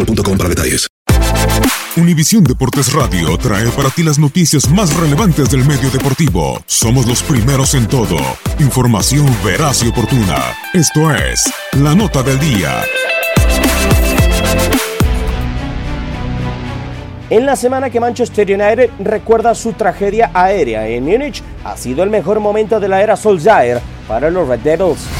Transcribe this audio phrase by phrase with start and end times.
[0.00, 0.86] boostmobile.com para detalles.
[1.96, 6.62] Univisión Deportes Radio trae para ti las noticias más relevantes del medio deportivo.
[6.66, 8.16] Somos los primeros en todo.
[8.60, 10.38] Información veraz y oportuna.
[10.72, 12.82] Esto es La Nota del Día.
[17.28, 22.10] En la semana que Manchester United recuerda su tragedia aérea en Múnich, ha sido el
[22.10, 25.19] mejor momento de la era Solskjaer para los Red Devils.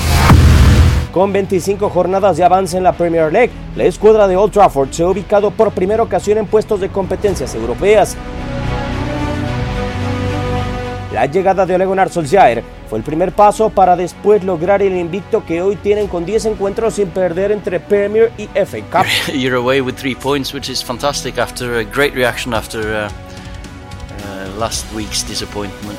[1.13, 5.03] Con 25 jornadas de avance en la Premier League, la escuadra de Old Trafford se
[5.03, 8.17] ha ubicado por primera ocasión en puestos de competencias europeas.
[11.13, 15.45] La llegada de Ole Gunnar Solskjaer fue el primer paso para después lograr el invicto
[15.45, 19.07] que hoy tienen con 10 encuentros sin perder entre Premier y FA Cup.
[19.35, 24.59] You're away with three points, which is fantastic after a great reaction after uh, uh,
[24.59, 25.99] last week's disappointment.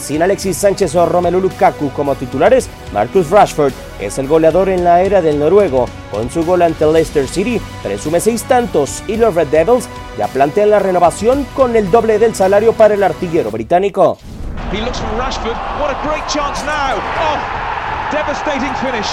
[0.00, 5.02] Sin Alexis Sánchez o Romelu Lukaku como titulares, Marcus Rashford es el goleador en la
[5.02, 5.86] era del noruego.
[6.10, 10.70] Con su gol ante Leicester City, presume seis tantos y los Red Devils ya plantean
[10.70, 14.18] la renovación con el doble del salario para el artillero británico.
[14.72, 15.56] He looks for Rashford.
[15.80, 16.96] What a great chance now.
[16.96, 17.38] Oh,
[18.10, 19.08] devastating finish.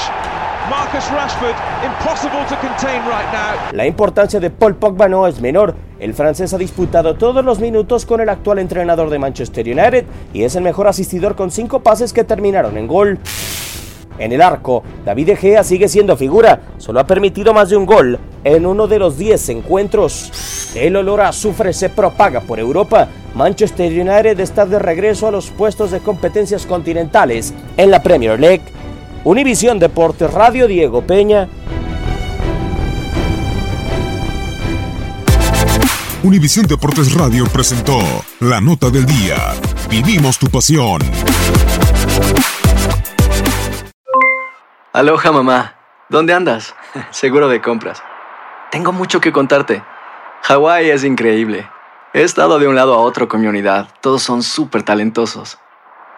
[0.69, 3.71] Marcus Rashford, impossible to contain right now.
[3.73, 5.75] La importancia de Paul Pogba no es menor.
[5.99, 10.43] El francés ha disputado todos los minutos con el actual entrenador de Manchester United y
[10.43, 13.19] es el mejor asistidor con cinco pases que terminaron en gol.
[14.19, 17.85] En el arco, David De Gea sigue siendo figura, solo ha permitido más de un
[17.85, 20.71] gol en uno de los 10 encuentros.
[20.75, 23.07] El olor a azufre se propaga por Europa.
[23.35, 28.63] Manchester United está de regreso a los puestos de competencias continentales en la Premier League.
[29.23, 31.47] Univisión Deportes Radio Diego Peña.
[36.27, 37.97] Univisión Deportes Radio presentó
[38.41, 39.37] La Nota del Día.
[39.89, 40.99] Vivimos tu pasión.
[44.91, 45.75] Aloha mamá,
[46.09, 46.75] ¿dónde andas?
[47.11, 48.03] Seguro de compras.
[48.71, 49.81] Tengo mucho que contarte.
[50.41, 51.65] Hawái es increíble.
[52.13, 53.87] He estado de un lado a otro con mi unidad.
[54.01, 55.57] Todos son súper talentosos.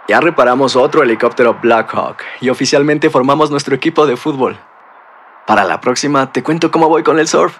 [0.08, 4.58] Ya reparamos otro helicóptero Blackhawk y oficialmente formamos nuestro equipo de fútbol.
[5.46, 7.59] Para la próxima te cuento cómo voy con el surf